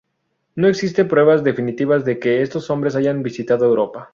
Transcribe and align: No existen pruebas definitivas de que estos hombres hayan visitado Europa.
No 0.55 0.67
existen 0.67 1.07
pruebas 1.07 1.43
definitivas 1.43 2.03
de 2.05 2.17
que 2.17 2.41
estos 2.41 2.71
hombres 2.71 2.95
hayan 2.95 3.21
visitado 3.21 3.67
Europa. 3.67 4.09